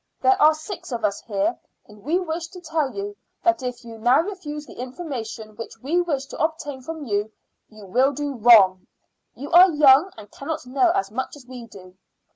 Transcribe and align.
There 0.19 0.41
are 0.41 0.55
six 0.55 0.91
of 0.91 1.05
us 1.05 1.21
here, 1.27 1.55
and 1.87 2.01
we 2.01 2.17
wish 2.17 2.47
to 2.47 2.59
tell 2.59 2.91
you 2.91 3.15
that 3.43 3.61
if 3.61 3.85
you 3.85 3.99
now 3.99 4.21
refuse 4.21 4.65
the 4.65 4.73
information 4.79 5.55
which 5.55 5.77
we 5.77 6.01
wish 6.01 6.25
to 6.25 6.43
obtain 6.43 6.81
from 6.81 7.05
you, 7.05 7.31
you 7.69 7.85
will 7.85 8.11
do 8.11 8.33
wrong. 8.33 8.87
You 9.35 9.51
are 9.51 9.69
young, 9.69 10.11
and 10.17 10.31
cannot 10.31 10.65
know 10.65 10.89
as 10.95 11.11
much 11.11 11.35
as 11.35 11.45
we 11.45 11.67
do. 11.67 11.99